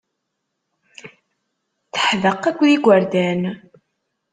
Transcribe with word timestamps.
Teḥdeq 1.93 2.41
akked 2.49 2.67
yigerdan. 2.71 3.41